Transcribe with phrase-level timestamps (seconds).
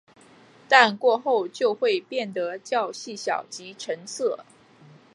[0.67, 4.43] 但过后就会变得较细小及沉色。